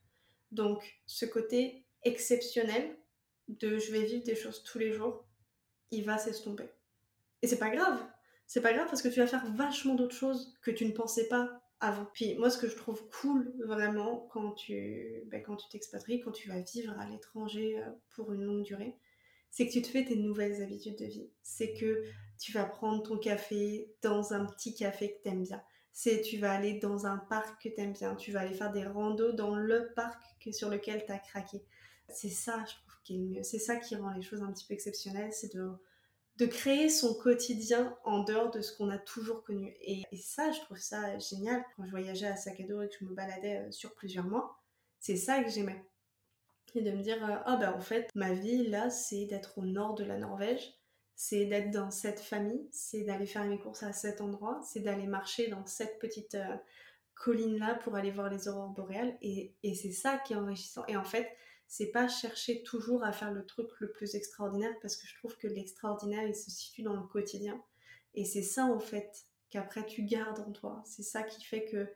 Donc 0.50 0.98
ce 1.06 1.26
côté 1.26 1.86
exceptionnel 2.02 2.98
de 3.46 3.78
je 3.78 3.92
vais 3.92 4.02
vivre 4.02 4.24
des 4.24 4.34
choses 4.34 4.64
tous 4.64 4.80
les 4.80 4.90
jours, 4.90 5.28
il 5.92 6.04
va 6.04 6.18
s'estomper. 6.18 6.68
Et 7.42 7.46
c'est 7.46 7.60
pas 7.60 7.70
grave. 7.70 8.04
C'est 8.48 8.62
pas 8.62 8.72
grave 8.72 8.88
parce 8.88 9.02
que 9.02 9.08
tu 9.08 9.20
vas 9.20 9.28
faire 9.28 9.46
vachement 9.52 9.94
d'autres 9.94 10.16
choses 10.16 10.58
que 10.60 10.72
tu 10.72 10.86
ne 10.86 10.92
pensais 10.92 11.28
pas 11.28 11.62
Puis 12.14 12.36
moi, 12.36 12.50
ce 12.50 12.58
que 12.58 12.68
je 12.68 12.76
trouve 12.76 13.06
cool 13.20 13.52
vraiment 13.64 14.28
quand 14.32 14.52
tu 14.52 15.22
ben, 15.26 15.42
quand 15.42 15.56
tu 15.56 15.68
t'expatries, 15.68 16.20
quand 16.20 16.32
tu 16.32 16.48
vas 16.48 16.60
vivre 16.60 16.98
à 16.98 17.06
l'étranger 17.08 17.78
euh, 17.78 17.90
pour 18.10 18.32
une 18.32 18.44
longue 18.44 18.62
durée, 18.62 18.96
c'est 19.50 19.66
que 19.66 19.72
tu 19.72 19.82
te 19.82 19.88
fais 19.88 20.04
tes 20.04 20.16
nouvelles 20.16 20.62
habitudes 20.62 20.98
de 20.98 21.06
vie. 21.06 21.30
C'est 21.42 21.74
que 21.74 22.04
tu 22.38 22.52
vas 22.52 22.64
prendre 22.64 23.02
ton 23.02 23.18
café 23.18 23.94
dans 24.02 24.32
un 24.32 24.46
petit 24.46 24.74
café 24.74 25.12
que 25.12 25.22
t'aimes 25.22 25.42
bien. 25.42 25.62
C'est 25.92 26.20
tu 26.20 26.38
vas 26.38 26.52
aller 26.52 26.78
dans 26.78 27.06
un 27.06 27.18
parc 27.18 27.62
que 27.62 27.68
t'aimes 27.68 27.92
bien. 27.92 28.16
Tu 28.16 28.32
vas 28.32 28.40
aller 28.40 28.54
faire 28.54 28.72
des 28.72 28.84
randos 28.84 29.32
dans 29.32 29.56
le 29.56 29.92
parc 29.94 30.22
que, 30.40 30.52
sur 30.52 30.68
lequel 30.68 31.04
t'as 31.06 31.18
craqué. 31.18 31.64
C'est 32.08 32.28
ça, 32.28 32.64
je 32.66 32.74
trouve, 32.74 33.02
qui 33.02 33.14
est 33.14 33.18
le 33.18 33.24
mieux. 33.24 33.42
C'est 33.42 33.58
ça 33.58 33.76
qui 33.76 33.96
rend 33.96 34.10
les 34.10 34.22
choses 34.22 34.42
un 34.42 34.52
petit 34.52 34.66
peu 34.66 34.74
exceptionnelles. 34.74 35.32
C'est 35.32 35.54
de 35.54 35.70
de 36.36 36.46
créer 36.46 36.88
son 36.90 37.14
quotidien 37.14 37.96
en 38.04 38.22
dehors 38.22 38.50
de 38.50 38.60
ce 38.60 38.76
qu'on 38.76 38.90
a 38.90 38.98
toujours 38.98 39.42
connu. 39.42 39.74
Et, 39.80 40.04
ça, 40.16 40.50
je 40.52 40.60
trouve 40.60 40.78
ça 40.78 41.18
génial. 41.18 41.64
Quand 41.76 41.86
je 41.86 41.90
voyageais 41.90 42.26
à 42.26 42.34
dos 42.68 42.82
et 42.82 42.88
que 42.88 42.94
je 43.00 43.04
me 43.04 43.14
baladais 43.14 43.58
euh, 43.58 43.70
sur 43.70 43.94
plusieurs 43.94 44.26
mois, 44.26 44.58
c'est 44.98 45.16
ça 45.16 45.42
que 45.42 45.50
j'aimais. 45.50 45.82
Et 46.74 46.82
de 46.82 46.90
me 46.90 47.02
dire, 47.02 47.24
euh, 47.24 47.36
ah 47.46 47.56
ben 47.56 47.72
en 47.72 47.80
fait, 47.80 48.10
ma 48.14 48.34
vie 48.34 48.66
là, 48.66 48.90
c'est 48.90 49.24
d'être 49.24 49.56
au 49.56 49.64
nord 49.64 49.94
de 49.94 50.04
la 50.04 50.18
Norvège, 50.18 50.74
c'est 51.14 51.46
d'être 51.46 51.70
dans 51.70 51.90
cette 51.90 52.20
famille, 52.20 52.68
c'est 52.70 53.04
d'aller 53.04 53.24
faire 53.24 53.44
mes 53.44 53.58
courses 53.58 53.82
à 53.82 53.94
cet 53.94 54.20
endroit, 54.20 54.60
c'est 54.62 54.80
d'aller 54.80 55.06
marcher 55.06 55.48
dans 55.48 55.64
cette 55.64 55.98
petite 55.98 56.34
euh, 56.34 56.56
colline 57.14 57.58
là 57.58 57.76
pour 57.76 57.94
aller 57.94 58.10
voir 58.10 58.28
les 58.28 58.46
aurores 58.46 58.68
boréales. 58.68 59.16
Et 59.22 59.54
c'est 59.62 59.92
ça 59.92 60.18
qui 60.18 60.34
est 60.34 60.36
enrichissant. 60.36 60.84
Et 60.86 60.98
en 60.98 61.04
fait, 61.04 61.30
c'est 61.68 61.90
pas 61.90 62.08
chercher 62.08 62.62
toujours 62.62 63.04
à 63.04 63.12
faire 63.12 63.32
le 63.32 63.44
truc 63.44 63.68
le 63.80 63.90
plus 63.90 64.14
extraordinaire 64.14 64.74
parce 64.80 64.96
que 64.96 65.06
je 65.06 65.14
trouve 65.16 65.36
que 65.36 65.48
l'extraordinaire 65.48 66.26
il 66.26 66.34
se 66.34 66.50
situe 66.50 66.82
dans 66.82 66.94
le 66.94 67.06
quotidien. 67.06 67.62
Et 68.14 68.24
c'est 68.24 68.42
ça 68.42 68.66
en 68.66 68.80
fait 68.80 69.26
qu'après 69.50 69.84
tu 69.84 70.02
gardes 70.02 70.40
en 70.40 70.52
toi. 70.52 70.82
C'est 70.86 71.02
ça 71.02 71.22
qui 71.22 71.44
fait 71.44 71.64
que 71.64 71.88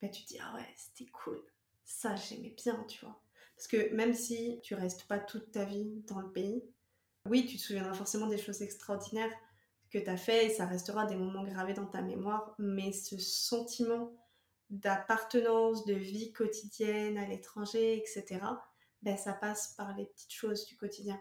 bah, 0.00 0.08
tu 0.08 0.22
dis 0.24 0.38
ah 0.40 0.54
ouais 0.54 0.66
c'était 0.76 1.10
cool. 1.10 1.42
Ça 1.84 2.14
j'aimais 2.14 2.54
bien 2.56 2.84
tu 2.88 3.04
vois. 3.04 3.20
Parce 3.56 3.66
que 3.66 3.92
même 3.94 4.14
si 4.14 4.60
tu 4.62 4.74
restes 4.74 5.04
pas 5.04 5.18
toute 5.18 5.50
ta 5.50 5.64
vie 5.64 6.02
dans 6.06 6.20
le 6.20 6.30
pays 6.30 6.62
oui 7.26 7.44
tu 7.46 7.56
te 7.56 7.62
souviendras 7.62 7.94
forcément 7.94 8.28
des 8.28 8.38
choses 8.38 8.62
extraordinaires 8.62 9.32
que 9.90 9.98
tu 9.98 10.08
as 10.08 10.16
fait 10.16 10.46
et 10.46 10.50
ça 10.50 10.66
restera 10.66 11.06
des 11.06 11.16
moments 11.16 11.44
gravés 11.44 11.74
dans 11.74 11.86
ta 11.86 12.02
mémoire. 12.02 12.54
Mais 12.58 12.92
ce 12.92 13.18
sentiment 13.18 14.12
d'appartenance, 14.70 15.86
de 15.86 15.94
vie 15.94 16.32
quotidienne 16.32 17.18
à 17.18 17.26
l'étranger, 17.26 17.96
etc 17.96 18.38
ben, 19.02 19.16
ça 19.16 19.32
passe 19.32 19.74
par 19.76 19.96
les 19.96 20.06
petites 20.06 20.32
choses 20.32 20.66
du 20.66 20.76
quotidien. 20.76 21.20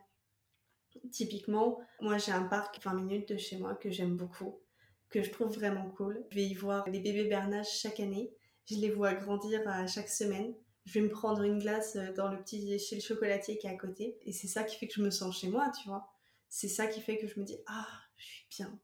Typiquement, 1.12 1.80
moi 2.02 2.18
j'ai 2.18 2.32
un 2.32 2.44
parc 2.44 2.84
20 2.84 2.94
minutes 2.94 3.30
de 3.30 3.38
chez 3.38 3.58
moi 3.58 3.76
que 3.76 3.92
j'aime 3.92 4.16
beaucoup, 4.16 4.60
que 5.10 5.22
je 5.22 5.32
trouve 5.32 5.54
vraiment 5.54 5.90
cool. 5.92 6.26
Je 6.32 6.36
vais 6.36 6.46
y 6.46 6.56
voir 6.56 6.90
les 6.90 7.00
bébés 7.00 7.26
bernages 7.26 7.70
chaque 7.70 8.00
année. 8.00 8.34
Je 8.66 8.76
les 8.76 8.90
vois 8.90 9.14
grandir 9.14 9.62
à 9.68 9.86
chaque 9.88 10.10
semaine. 10.10 10.54
Je 10.86 10.94
vais 10.94 11.02
me 11.02 11.10
prendre 11.10 11.44
une 11.44 11.60
glace 11.60 11.98
euh, 11.98 12.14
dans 12.14 12.30
le 12.30 12.40
petit 12.42 12.80
chez 12.80 12.96
le 12.96 13.02
chocolatier 13.02 13.58
qui 13.58 13.68
est 13.68 13.70
à 13.70 13.76
côté. 13.76 14.18
Et 14.24 14.32
c'est 14.32 14.48
ça 14.48 14.64
qui 14.64 14.78
fait 14.78 14.88
que 14.88 14.94
je 14.94 15.02
me 15.02 15.12
sens 15.12 15.38
chez 15.38 15.50
moi, 15.50 15.72
tu 15.82 15.88
vois. 15.88 16.10
C'est 16.50 16.70
ça 16.70 16.88
qui 16.88 17.02
fait 17.02 17.18
que 17.18 17.28
je 17.28 17.40
me 17.40 17.46
dis, 17.46 17.58
ah, 17.68 17.88
je 18.16 18.26
suis 18.26 18.48
bien. 18.50 18.80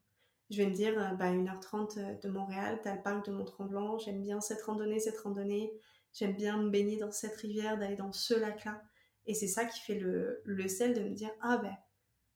Je 0.49 0.57
vais 0.57 0.65
me 0.67 0.73
dire, 0.73 0.99
euh, 0.99 1.15
bah, 1.15 1.31
1h30 1.31 1.97
euh, 1.97 2.13
de 2.15 2.29
Montréal, 2.29 2.79
t'as 2.83 2.95
le 2.95 3.01
parc 3.01 3.25
de 3.25 3.31
Mont-Tremblant, 3.31 3.97
j'aime 3.97 4.21
bien 4.21 4.41
cette 4.41 4.61
randonnée, 4.61 4.99
cette 4.99 5.17
randonnée. 5.19 5.71
J'aime 6.13 6.35
bien 6.35 6.57
me 6.57 6.69
baigner 6.69 6.97
dans 6.97 7.11
cette 7.11 7.35
rivière, 7.35 7.77
d'aller 7.77 7.95
dans 7.95 8.11
ce 8.11 8.33
lac-là. 8.33 8.81
Et 9.25 9.33
c'est 9.33 9.47
ça 9.47 9.65
qui 9.65 9.79
fait 9.79 9.99
le, 9.99 10.41
le 10.45 10.67
sel 10.67 10.93
de 10.93 11.01
me 11.01 11.13
dire 11.13 11.31
ah 11.41 11.57
ben 11.57 11.75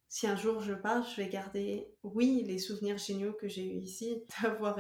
si 0.10 0.26
un 0.28 0.36
jour 0.36 0.62
je 0.62 0.74
pars, 0.74 1.08
je 1.08 1.22
vais 1.22 1.28
garder, 1.28 1.94
oui, 2.04 2.44
les 2.46 2.60
souvenirs 2.60 2.98
géniaux 2.98 3.34
que 3.34 3.48
j'ai 3.48 3.66
eu 3.66 3.80
ici, 3.80 4.24
d'avoir 4.42 4.80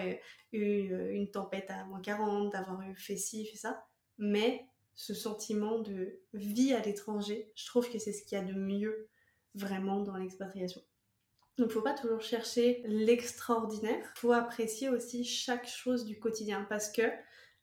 eu 0.52 0.94
euh, 0.94 1.14
une 1.14 1.30
tempête 1.30 1.70
à 1.70 1.84
moins 1.86 2.02
40, 2.02 2.52
d'avoir 2.52 2.82
eu 2.84 2.96
fait 2.96 3.18
ci, 3.18 3.46
fait 3.46 3.58
ça, 3.58 3.86
mais 4.18 4.66
ce 4.96 5.14
sentiment 5.14 5.80
de 5.80 6.20
vie 6.34 6.74
à 6.74 6.82
l'étranger, 6.82 7.52
je 7.56 7.66
trouve 7.66 7.90
que 7.90 8.00
c'est 8.00 8.14
ce 8.14 8.24
qu'il 8.24 8.38
y 8.38 8.42
a 8.42 8.44
de 8.44 8.54
mieux 8.54 9.10
vraiment 9.54 10.02
dans 10.02 10.16
l'expatriation. 10.16 10.82
Donc, 11.58 11.72
faut 11.72 11.82
pas 11.82 11.94
toujours 11.94 12.22
chercher 12.22 12.84
l'extraordinaire, 12.86 14.12
faut 14.16 14.32
apprécier 14.32 14.90
aussi 14.90 15.24
chaque 15.24 15.68
chose 15.68 16.06
du 16.06 16.20
quotidien 16.20 16.66
parce 16.70 16.92
que, 16.92 17.04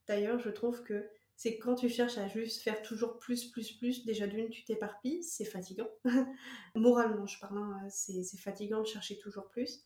d'ailleurs, 0.07 0.39
je 0.39 0.51
trouve 0.51 0.83
que 0.83 1.09
c'est 1.37 1.59
quand 1.59 1.75
tu 1.75 1.89
cherches 1.89 2.19
à 2.19 2.29
juste 2.29 2.63
faire 2.63 2.81
toujours 2.83 3.19
plus, 3.19 3.51
plus, 3.51 3.73
plus, 3.73 4.05
déjà 4.05 4.27
d'une, 4.27 4.51
tu 4.51 4.65
t'éparpilles, 4.65 5.23
c'est 5.23 5.45
fatigant. 5.45 5.89
Moralement, 6.75 7.27
je 7.27 7.39
parle, 7.41 7.59
hein, 7.59 7.89
c'est, 7.91 8.23
fatigant 8.39 8.81
de 8.81 8.87
chercher 8.87 9.19
toujours 9.19 9.49
plus. 9.49 9.85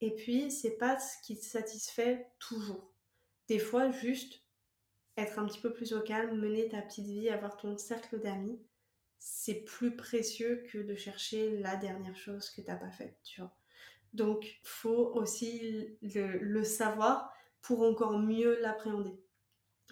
Et 0.00 0.14
puis, 0.14 0.50
c'est 0.50 0.76
pas 0.76 0.98
ce 0.98 1.14
qui 1.24 1.38
te 1.38 1.44
satisfait 1.44 2.26
toujours. 2.38 2.92
Des 3.48 3.58
fois, 3.58 3.90
juste 3.90 4.42
être 5.16 5.38
un 5.38 5.46
petit 5.46 5.60
peu 5.60 5.72
plus 5.72 5.92
au 5.92 6.00
calme, 6.00 6.38
mener 6.38 6.68
ta 6.68 6.82
petite 6.82 7.06
vie, 7.06 7.28
avoir 7.28 7.56
ton 7.56 7.76
cercle 7.76 8.20
d'amis, 8.20 8.60
c'est 9.18 9.64
plus 9.64 9.96
précieux 9.96 10.64
que 10.70 10.78
de 10.78 10.94
chercher 10.94 11.58
la 11.58 11.76
dernière 11.76 12.16
chose 12.16 12.50
que 12.50 12.60
t'as 12.60 12.76
pas 12.76 12.90
faite, 12.90 13.18
tu 13.24 13.40
vois. 13.40 13.54
Donc, 14.12 14.60
faut 14.62 15.12
aussi 15.14 15.98
le 16.02 16.62
savoir 16.64 17.32
pour 17.60 17.82
encore 17.82 18.18
mieux 18.18 18.60
l'appréhender. 18.60 19.18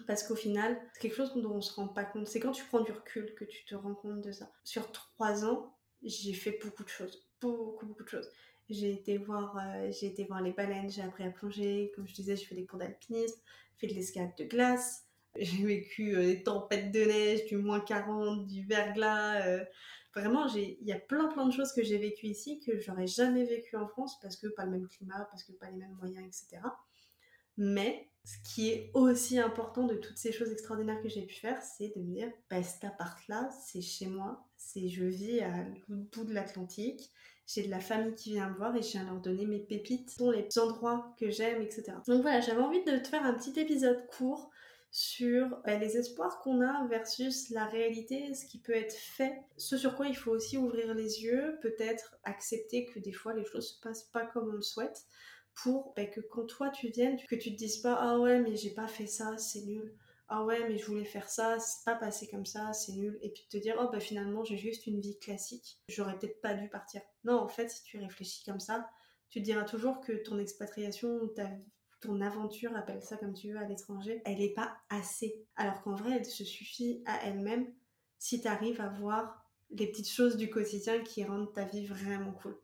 Parce 0.05 0.23
qu'au 0.23 0.35
final, 0.35 0.79
c'est 0.93 1.01
quelque 1.01 1.15
chose 1.15 1.33
dont 1.35 1.55
on 1.55 1.61
se 1.61 1.73
rend 1.73 1.87
pas 1.87 2.05
compte. 2.05 2.27
C'est 2.27 2.39
quand 2.39 2.51
tu 2.51 2.63
prends 2.65 2.81
du 2.81 2.91
recul 2.91 3.33
que 3.35 3.45
tu 3.45 3.65
te 3.65 3.75
rends 3.75 3.95
compte 3.95 4.21
de 4.21 4.31
ça. 4.31 4.51
Sur 4.63 4.91
trois 4.91 5.43
ans, 5.45 5.75
j'ai 6.03 6.33
fait 6.33 6.59
beaucoup 6.63 6.83
de 6.83 6.89
choses. 6.89 7.27
Beaucoup, 7.41 7.85
beaucoup 7.85 8.03
de 8.03 8.09
choses. 8.09 8.29
J'ai 8.69 8.91
été 8.91 9.17
voir, 9.17 9.57
euh, 9.57 9.91
j'ai 9.91 10.07
été 10.07 10.25
voir 10.25 10.41
les 10.41 10.51
baleines, 10.51 10.89
j'ai 10.89 11.01
appris 11.01 11.23
à 11.23 11.31
plonger. 11.31 11.91
Comme 11.95 12.07
je 12.07 12.13
disais, 12.13 12.35
j'ai 12.35 12.45
fait 12.45 12.55
des 12.55 12.65
cours 12.65 12.79
d'alpinisme, 12.79 13.39
fait 13.77 13.87
de 13.87 13.93
l'escalade 13.93 14.35
de 14.37 14.43
glace. 14.43 15.05
J'ai 15.35 15.63
vécu 15.63 16.15
euh, 16.15 16.25
des 16.25 16.43
tempêtes 16.43 16.91
de 16.91 16.99
neige, 16.99 17.45
du 17.45 17.57
moins 17.57 17.79
40, 17.79 18.45
du 18.47 18.65
verglas. 18.65 19.45
Euh. 19.45 19.63
Vraiment, 20.15 20.47
il 20.47 20.77
y 20.81 20.91
a 20.91 20.99
plein 20.99 21.27
plein 21.27 21.45
de 21.45 21.53
choses 21.53 21.71
que 21.73 21.83
j'ai 21.83 21.99
vécues 21.99 22.25
ici 22.25 22.59
que 22.59 22.79
j'aurais 22.79 23.05
jamais 23.05 23.43
vécu 23.43 23.75
en 23.75 23.87
France 23.87 24.19
parce 24.19 24.35
que 24.35 24.47
pas 24.47 24.65
le 24.65 24.71
même 24.71 24.87
climat, 24.87 25.27
parce 25.29 25.43
que 25.43 25.51
pas 25.51 25.69
les 25.69 25.77
mêmes 25.77 25.93
moyens, 25.93 26.25
etc. 26.25 26.63
Mais 27.55 28.09
ce 28.27 28.35
qui 28.43 28.71
est 28.71 28.91
aussi 28.93 29.39
important 29.39 29.85
de 29.85 29.95
toutes 29.95 30.17
ces 30.17 30.33
choses 30.33 30.51
extraordinaires 30.51 31.01
que 31.01 31.07
j'ai 31.07 31.21
pu 31.21 31.35
faire, 31.35 31.61
c'est 31.61 31.93
de 31.95 32.01
me 32.01 32.13
dire, 32.13 32.29
bah, 32.49 32.61
cet 32.61 32.83
appart-là, 32.83 33.49
c'est 33.65 33.79
chez 33.79 34.07
moi, 34.07 34.45
c'est 34.57 34.89
je 34.89 35.05
vis 35.05 35.39
à 35.39 35.53
bout 35.87 36.25
de 36.25 36.33
l'Atlantique, 36.33 37.09
j'ai 37.45 37.63
de 37.63 37.71
la 37.71 37.79
famille 37.79 38.15
qui 38.15 38.31
vient 38.31 38.49
me 38.49 38.57
voir 38.57 38.75
et 38.75 38.81
je 38.81 38.89
viens 38.91 39.05
leur 39.05 39.21
donner 39.21 39.45
mes 39.45 39.59
pépites, 39.59 40.09
sont 40.09 40.31
les 40.31 40.45
endroits 40.59 41.15
que 41.17 41.29
j'aime, 41.29 41.61
etc. 41.61 41.93
Donc 42.05 42.21
voilà, 42.21 42.41
j'avais 42.41 42.59
envie 42.59 42.83
de 42.83 42.97
te 42.97 43.07
faire 43.07 43.23
un 43.23 43.33
petit 43.33 43.57
épisode 43.57 44.05
court 44.07 44.51
sur 44.91 45.61
bah, 45.63 45.77
les 45.77 45.95
espoirs 45.95 46.41
qu'on 46.41 46.59
a 46.59 46.85
versus 46.89 47.49
la 47.51 47.65
réalité, 47.65 48.33
ce 48.33 48.45
qui 48.45 48.59
peut 48.59 48.75
être 48.75 48.95
fait, 48.95 49.41
ce 49.55 49.77
sur 49.77 49.95
quoi 49.95 50.07
il 50.07 50.17
faut 50.17 50.31
aussi 50.31 50.57
ouvrir 50.57 50.93
les 50.93 51.23
yeux, 51.23 51.57
peut-être 51.61 52.17
accepter 52.25 52.87
que 52.87 52.99
des 52.99 53.13
fois 53.13 53.33
les 53.33 53.45
choses 53.45 53.75
se 53.75 53.79
passent 53.79 54.09
pas 54.11 54.25
comme 54.25 54.49
on 54.49 54.53
le 54.53 54.61
souhaite, 54.61 55.05
pour 55.63 55.93
bah, 55.95 56.05
que 56.05 56.21
quand 56.21 56.45
toi 56.45 56.69
tu 56.69 56.89
viennes, 56.89 57.17
que 57.27 57.35
tu 57.35 57.51
te 57.51 57.57
dises 57.57 57.77
pas 57.77 57.95
ah 57.95 58.19
ouais 58.19 58.39
mais 58.39 58.55
j'ai 58.55 58.69
pas 58.71 58.87
fait 58.87 59.07
ça, 59.07 59.37
c'est 59.37 59.61
nul. 59.61 59.93
Ah 60.29 60.43
ouais 60.43 60.67
mais 60.67 60.77
je 60.77 60.85
voulais 60.85 61.05
faire 61.05 61.29
ça, 61.29 61.57
c'est 61.59 61.85
pas 61.85 61.95
passé 61.95 62.27
comme 62.27 62.45
ça, 62.45 62.73
c'est 62.73 62.93
nul. 62.93 63.17
Et 63.21 63.29
puis 63.31 63.47
te 63.49 63.57
dire 63.57 63.75
oh 63.79 63.89
bah 63.91 63.99
finalement 63.99 64.43
j'ai 64.43 64.57
juste 64.57 64.87
une 64.87 64.99
vie 64.99 65.17
classique, 65.19 65.79
j'aurais 65.89 66.17
peut-être 66.17 66.41
pas 66.41 66.53
dû 66.53 66.69
partir. 66.69 67.01
Non 67.23 67.39
en 67.39 67.47
fait 67.47 67.69
si 67.69 67.83
tu 67.83 67.97
réfléchis 67.97 68.43
comme 68.45 68.59
ça, 68.59 68.89
tu 69.29 69.39
te 69.39 69.45
diras 69.45 69.63
toujours 69.63 70.01
que 70.01 70.13
ton 70.23 70.37
expatriation, 70.37 71.27
ta, 71.35 71.49
ton 72.01 72.21
aventure, 72.21 72.75
appelle 72.75 73.01
ça 73.01 73.17
comme 73.17 73.33
tu 73.33 73.51
veux 73.51 73.57
à 73.57 73.67
l'étranger, 73.67 74.21
elle 74.25 74.41
est 74.41 74.53
pas 74.53 74.77
assez. 74.89 75.47
Alors 75.55 75.81
qu'en 75.81 75.95
vrai 75.95 76.17
elle 76.17 76.25
se 76.25 76.43
suffit 76.43 77.03
à 77.05 77.25
elle-même 77.25 77.73
si 78.19 78.41
tu 78.41 78.47
arrives 78.47 78.81
à 78.81 78.89
voir 78.89 79.43
les 79.71 79.87
petites 79.87 80.09
choses 80.09 80.37
du 80.37 80.49
quotidien 80.49 81.01
qui 81.01 81.23
rendent 81.23 81.53
ta 81.53 81.65
vie 81.65 81.85
vraiment 81.85 82.31
cool. 82.31 82.57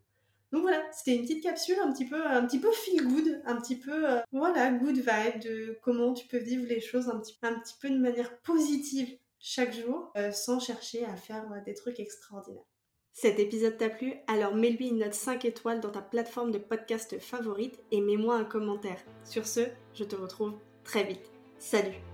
Donc 0.53 0.61
voilà, 0.61 0.83
c'était 0.91 1.15
une 1.15 1.23
petite 1.23 1.41
capsule 1.41 1.79
un 1.83 1.91
petit 1.91 2.05
peu, 2.05 2.23
un 2.27 2.45
petit 2.45 2.59
peu 2.59 2.71
feel 2.71 3.07
good, 3.07 3.41
un 3.43 3.59
petit 3.59 3.75
peu, 3.75 4.07
euh, 4.07 4.19
voilà, 4.31 4.71
good 4.71 4.97
vibe 4.97 5.41
de 5.41 5.79
comment 5.81 6.13
tu 6.13 6.27
peux 6.27 6.37
vivre 6.37 6.67
les 6.67 6.79
choses 6.79 7.09
un 7.09 7.19
petit, 7.19 7.35
peu 7.81 7.89
de 7.89 7.97
manière 7.97 8.37
positive 8.41 9.17
chaque 9.39 9.73
jour, 9.73 10.11
euh, 10.15 10.31
sans 10.31 10.59
chercher 10.59 11.05
à 11.05 11.15
faire 11.15 11.51
euh, 11.51 11.59
des 11.65 11.73
trucs 11.73 11.99
extraordinaires. 11.99 12.63
Cet 13.13 13.39
épisode 13.39 13.77
t'a 13.79 13.89
plu? 13.89 14.13
Alors 14.27 14.53
mets-lui 14.53 14.89
une 14.89 14.99
note 14.99 15.15
5 15.15 15.43
étoiles 15.43 15.81
dans 15.81 15.91
ta 15.91 16.01
plateforme 16.01 16.51
de 16.51 16.59
podcast 16.59 17.19
favorite 17.19 17.79
et 17.89 18.01
mets-moi 18.01 18.35
un 18.35 18.45
commentaire. 18.45 19.03
Sur 19.23 19.47
ce, 19.47 19.61
je 19.95 20.03
te 20.03 20.15
retrouve 20.15 20.53
très 20.83 21.03
vite. 21.03 21.31
Salut 21.57 22.12